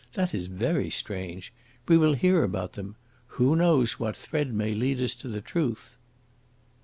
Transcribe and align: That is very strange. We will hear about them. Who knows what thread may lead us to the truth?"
That 0.13 0.33
is 0.33 0.47
very 0.47 0.89
strange. 0.89 1.53
We 1.87 1.95
will 1.95 2.15
hear 2.15 2.43
about 2.43 2.73
them. 2.73 2.95
Who 3.37 3.55
knows 3.55 3.99
what 3.99 4.17
thread 4.17 4.51
may 4.51 4.73
lead 4.73 4.99
us 4.99 5.13
to 5.13 5.27
the 5.27 5.41
truth?" 5.41 5.95